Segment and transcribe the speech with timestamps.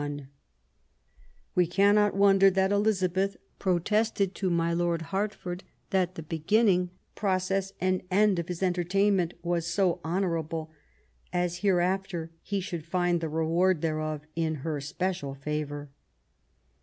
[0.01, 0.27] THE NEW ENGLAND,
[1.53, 6.89] 255 We cannot wonder that Elizabeth "protested to my Lord of Hertford that the beginning,
[7.13, 10.71] process and end of his entertainment was so honourable,
[11.31, 15.91] as hereafter he should find the reward thereof in her special favour''.